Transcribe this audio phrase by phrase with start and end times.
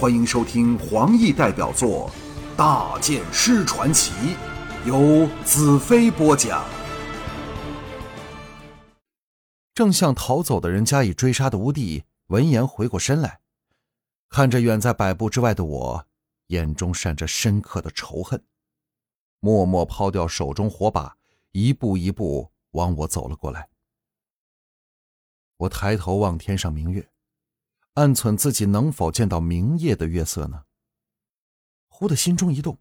[0.00, 2.10] 欢迎收听黄奕代表作
[2.56, 4.12] 《大剑师传奇》，
[4.86, 6.64] 由子飞播讲。
[9.74, 13.40] 正向逃走的人加以追杀的乌帝，闻言回过身来，
[14.30, 16.06] 看着远在百步之外的我，
[16.46, 18.42] 眼中闪着深刻的仇恨，
[19.40, 21.18] 默默抛掉手中火把，
[21.52, 23.68] 一步一步往我走了过来。
[25.58, 27.06] 我抬头望天上明月，
[27.94, 30.64] 暗忖自己能否见到明夜的月色呢？
[31.88, 32.78] 忽的心中一动，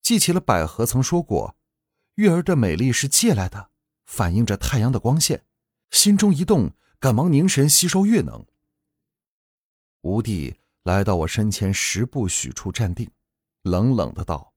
[0.00, 1.56] 记起了百合曾说过，
[2.14, 3.70] 月儿的美丽是借来的，
[4.06, 5.46] 反映着太阳的光线。
[5.90, 8.44] 心中一动，赶忙凝神吸收月能。
[10.00, 13.10] 吴帝来到我身前十步许处站定，
[13.62, 14.54] 冷冷的道：“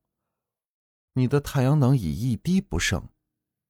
[1.13, 3.09] 你的太阳能已一滴不剩，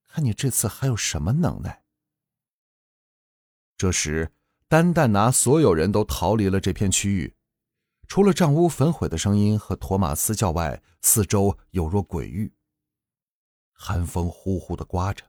[0.06, 1.84] 看你这次还有什么能耐？”
[3.76, 4.32] 这时，
[4.68, 7.34] 单单拿所有人都逃离了这片区域，
[8.06, 12.52] 除了帐屋焚毁的声音和托马斯叫外，四周有若鬼域。
[13.72, 15.24] 寒风呼呼的刮着，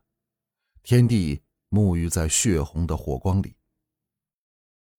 [0.84, 1.42] 天地。
[1.72, 3.56] 沐浴在血红的火光里，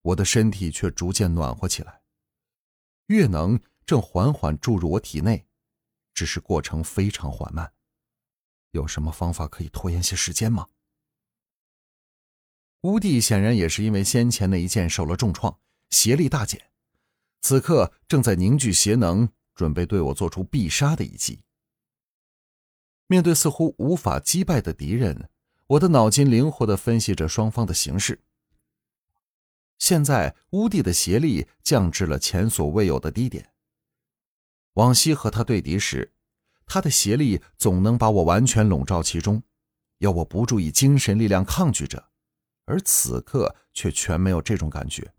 [0.03, 2.03] 我的身体却逐渐暖和起来。
[3.07, 5.49] 月能正缓缓注入我体内，
[6.15, 7.73] 只是过程非常缓慢。
[8.71, 10.69] 有什么方法可以拖延些时间吗？
[12.83, 15.59] 乌帝显然也是因为先前那一剑受了重创，
[15.91, 16.71] 邪力大减，
[17.43, 21.41] 此刻正在凝聚邪能，准备对我做出必杀的一击。
[23.07, 25.29] 面对似乎无法击败的敌人。
[25.67, 28.21] 我的脑筋灵活地分析着双方的形势。
[29.79, 33.53] 现在乌帝的邪力降至了前所未有的低点。
[34.73, 36.13] 往昔和他对敌时，
[36.67, 39.45] 他的邪力总能把我完全笼罩其中，
[39.99, 42.10] 要我不注意精神力量抗拒着，
[42.71, 45.13] 而此刻却全没有这种感觉。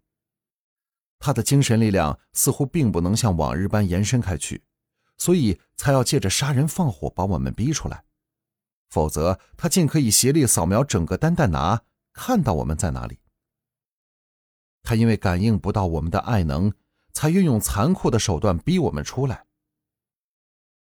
[1.20, 4.64] 他的精神力量似乎并不能像往日般延伸开去，
[5.18, 8.06] 所以才要借着杀人放火把我们逼出来。
[8.90, 11.84] 否则，他尽可以协力扫描整个丹丹拿，
[12.14, 13.20] 看到我们在哪里。
[14.84, 16.74] 他因为感应不到我们的爱能，
[17.14, 19.46] 才运用残酷的手段逼我们出来。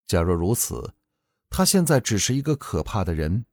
[0.07, 0.95] 假若如此，
[1.49, 3.47] 他现在只是一个可怕的人，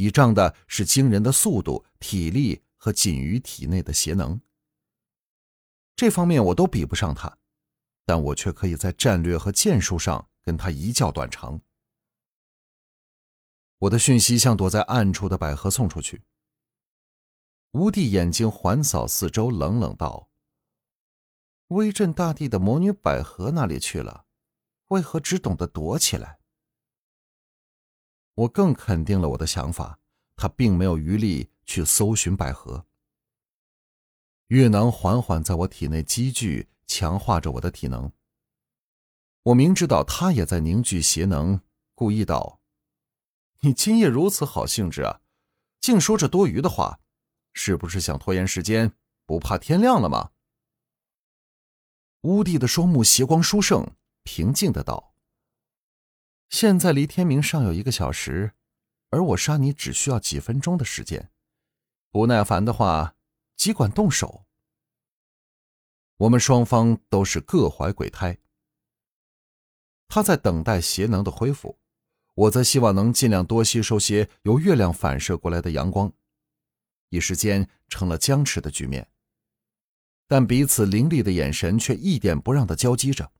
[0.00, 4.40] 倚仗的是惊人的速度、体力和仅于体内的邪能。
[5.94, 7.36] 这方面我都比不上他，
[8.06, 11.60] 但我却可以在战略和剑术上跟他一较短长。
[13.80, 16.22] 我的讯息向躲在暗处的百合送出去。
[17.72, 20.30] 吴帝眼睛环扫四周，冷冷道
[21.68, 24.24] ：“威震大帝的魔女百合哪里去了？
[24.88, 26.39] 为何只懂得躲起来？”
[28.40, 29.98] 我更肯定了我的想法，
[30.34, 32.86] 他并没有余力去搜寻百合。
[34.46, 38.10] 月能缓缓在我体内积聚，强化着我的体能。
[39.42, 41.60] 我明知道他也在凝聚邪能，
[41.94, 42.60] 故意道。
[43.60, 45.20] 你今夜如此好兴致啊，
[45.78, 46.98] 净说这多余的话，
[47.52, 48.94] 是不是想拖延时间，
[49.26, 50.30] 不怕天亮了吗？
[52.22, 53.86] 乌帝的双目斜光殊胜，
[54.22, 55.09] 平静的道
[56.60, 58.52] ：“现在离天明尚有一个小时，
[59.08, 61.30] 而我杀你只需要几分钟的时间。
[62.10, 63.14] 不耐烦的话，
[63.56, 64.44] 尽管动手。”
[66.18, 68.36] 我们双方都是各怀鬼胎。
[70.06, 71.78] 他在等待邪能的恢复。
[72.34, 76.12] 我则希望能尽量多吸收些由月亮反射过来的阳光，
[77.08, 79.10] 一时间成了僵持的局面。
[80.28, 83.32] 但彼此凌厉的眼神却一点不让的交击着。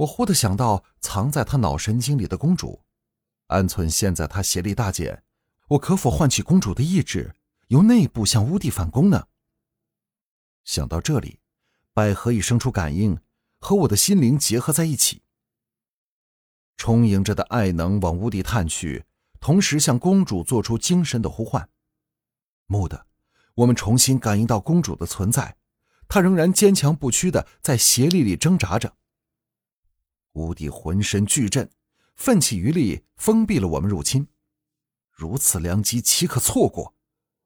[0.00, 2.82] 我忽地想到藏在他脑神经里的公主，
[3.48, 5.22] 安存现在他邪力大减，
[5.68, 7.34] 我可否唤起公主的意志，
[7.68, 9.26] 由内部向乌帝反攻呢？
[10.64, 11.40] 想到这里，
[11.92, 13.18] 百合已生出感应，
[13.58, 15.20] 和我的心灵结合在一起。
[16.78, 19.04] 充盈着的爱能往屋地探去，
[19.38, 21.68] 同时向公主做出精神的呼唤。
[22.68, 23.04] 蓦地，
[23.54, 25.58] 我们重新感应到公主的存在，
[26.08, 28.96] 她仍然坚强不屈的在邪力里挣扎着。
[30.32, 31.70] 屋底浑身巨震，
[32.16, 34.28] 奋起余力封闭了我们入侵。
[35.10, 36.94] 如此良机岂可错过？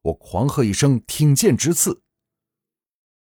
[0.03, 2.03] 我狂喝一声，挺剑直刺。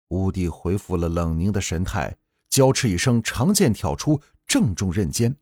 [0.10, 2.18] 屋底恢复了冷凝的神态，
[2.50, 5.36] 娇叱一声，长剑挑出，正中刃尖。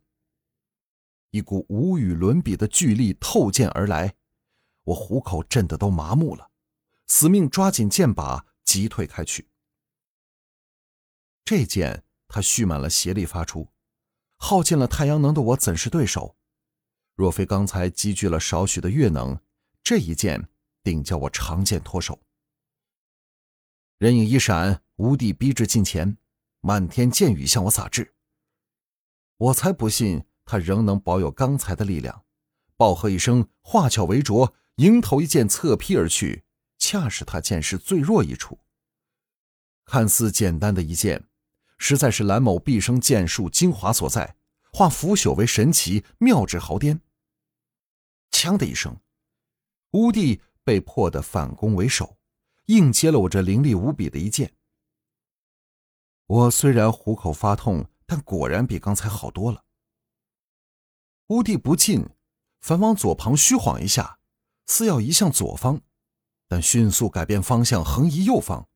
[1.30, 4.14] 一股无与伦比的巨力透剑而来，
[4.84, 6.50] 我虎口震得都麻木了，
[7.06, 9.48] 死命抓紧剑把，急退开去。
[11.44, 13.68] 这剑他蓄满了邪力发出，
[14.36, 16.36] 耗尽了太阳能的我怎是对手？
[17.14, 19.40] 若非刚才积聚了少许的月能，
[19.82, 20.48] 这一剑
[20.82, 22.20] 定叫我长剑脱手。
[23.98, 26.18] 人影一闪，无地逼至近前，
[26.60, 28.14] 漫天箭雨向我撒至。
[29.38, 32.24] 我才不信他仍能保有刚才的力量，
[32.76, 36.44] 暴喝一声，化巧为拙，迎头一剑侧劈而去，
[36.78, 38.60] 恰是他剑势最弱一处。
[39.86, 41.28] 看似简单的一剑，
[41.78, 44.36] 实在是蓝某毕生剑术精华所在，
[44.72, 47.00] 化腐朽为神奇，妙至毫巅。
[48.30, 49.00] 枪的一声，
[49.92, 52.16] 乌帝被迫的反攻为守，
[52.66, 54.54] 硬接了我这凌厉无比的一剑。
[56.26, 57.88] 我虽然虎口发痛。
[58.08, 59.64] 但果然比刚才好多了。
[61.26, 62.08] 乌帝不进，
[62.60, 64.20] 反往左旁虚晃一下，
[64.66, 65.80] 似要移向左方，
[66.46, 68.68] 但迅速改变方向，横移右方。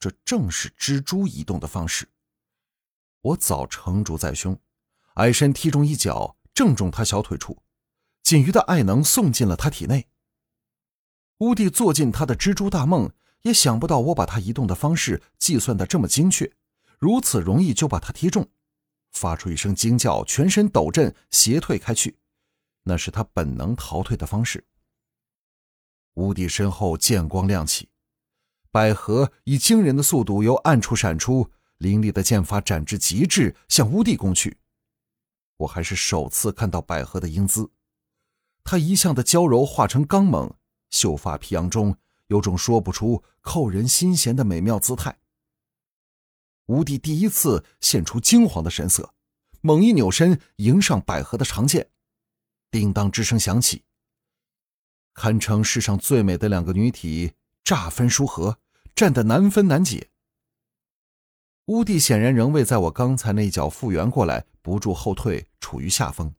[0.00, 2.08] 这正是蜘蛛移动的方式。
[3.20, 4.58] 我早成竹在胸，
[5.14, 7.62] 矮身踢中一脚，正中他小腿处，
[8.22, 10.08] 仅余的爱能送进了他体内。
[11.38, 13.12] 乌帝做尽他的蜘蛛大梦，
[13.42, 16.50] 也想不到我把他移动的方式计算的这么精确。
[16.98, 18.48] 如此容易就把他踢中，
[19.12, 22.18] 发出一声惊叫，全身抖震，斜退开去。
[22.84, 24.66] 那是他本能逃退的方式。
[26.14, 27.88] 乌帝身后剑光亮起，
[28.72, 34.58] 百合以惊人的速度由暗处闪出，凌厉的剑法展至极致，向乌帝攻去。
[35.56, 37.72] 我还是首次看到百合的英姿，
[38.62, 40.54] 她一向的娇柔化成刚猛，
[40.90, 41.96] 秀发披扬中
[42.28, 45.18] 有种说不出、扣人心弦的美妙姿态。
[46.66, 49.12] 吴帝第一次现出惊惶的神色，
[49.60, 51.90] 猛一扭身迎上百合的长剑，
[52.70, 53.82] 叮当之声响起，
[55.12, 57.32] 堪称世上最美的两个女体
[57.70, 58.58] 乍分殊合，
[58.96, 60.10] 战得难分难解。
[61.66, 66.34] 乌帝显然仍未在我刚才那一脚复原过来，不住后退，处于下风。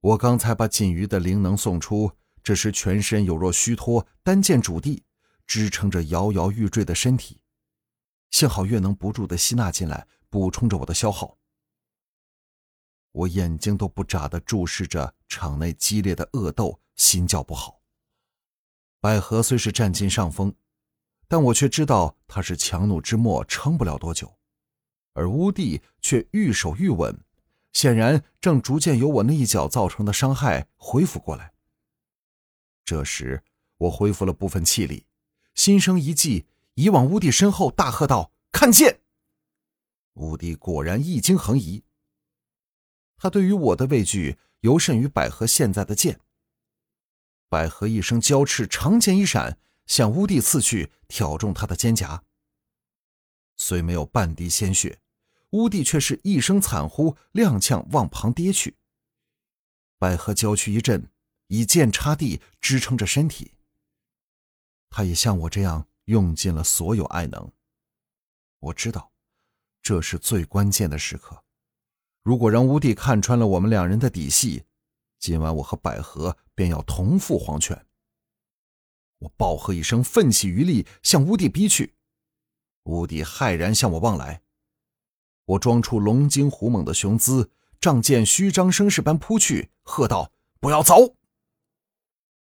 [0.00, 2.10] 我刚才把仅余的灵能送出，
[2.42, 5.04] 这时全身有若虚脱，单剑主地，
[5.46, 7.40] 支撑着摇摇欲坠的身体。
[8.32, 11.38] 幸好月能不住的吸纳进来，补充着我的消耗。
[13.12, 17.77] 我眼睛都不眨的注视着场内激烈的恶斗，心叫不好。
[19.00, 20.54] 百合虽是占尽上风，
[21.28, 24.36] 但我却知道他是强弩之末，撑不了多久。
[25.12, 27.18] 而乌帝却愈守愈稳，
[27.72, 31.52] 显然正逐渐由我那一脚造成的伤害恢复过来。
[32.84, 33.42] 这时
[33.76, 35.06] 我恢复了部分气力，
[35.54, 36.46] 心生一计。
[36.74, 39.00] 移往乌帝身后，大喝道：“看剑！”
[40.14, 41.82] 乌帝果然一惊横移。
[43.16, 46.20] 他对于我的畏惧，尤甚于百合现在的剑。
[47.48, 52.20] 百合一声娇叱，长剑一闪，向乌帝刺去，挑中他的肩胛。
[53.56, 55.00] 虽没有半滴鲜血，
[55.50, 58.76] 乌帝却是一声惨呼，踉跄往旁跌去。
[59.98, 61.10] 百合娇躯一震，
[61.48, 63.52] 以剑插地支撑着身体。
[64.90, 65.88] 他也像我这样。
[66.08, 67.52] 用尽了所有爱能。
[68.60, 69.12] 我知道，
[69.82, 71.44] 这是最关键的时刻。
[72.22, 74.64] 如果让乌帝看穿了我们两人的底细，
[75.18, 77.86] 今晚我和百合便要同赴黄泉。
[79.18, 81.94] 我暴喝一声，奋起余力向乌帝逼去。
[82.84, 84.42] 乌帝骇然向我望来，
[85.44, 87.50] 我装出龙精虎猛的雄姿，
[87.80, 91.16] 仗剑虚张声势般扑去，喝道：“不要走！”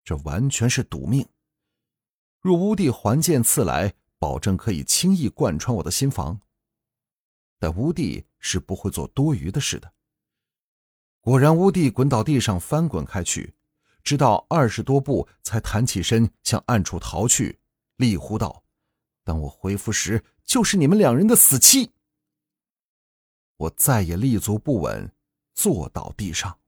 [0.04, 1.28] 这完全是赌命。
[2.40, 6.40] 若乌帝还剑刺来，保证可以轻易贯穿我的心房。
[7.58, 9.92] 但乌帝是不会做多余的事的。
[11.22, 13.54] 果然，乌帝滚到地上，翻滚开去，
[14.02, 17.60] 直到二十多步才弹起身向暗处逃去，
[17.96, 18.64] 厉呼道
[19.22, 21.92] ：“等我恢复时，就是你们两人的死期！”
[23.56, 25.12] 我再也立足不稳，
[25.54, 26.58] 坐倒地上。